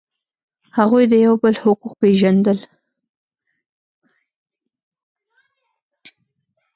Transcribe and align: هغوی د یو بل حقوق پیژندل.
هغوی 0.77 1.03
د 1.11 1.13
یو 1.25 1.33
بل 1.43 1.55
حقوق 1.63 1.93
پیژندل. 2.01 2.59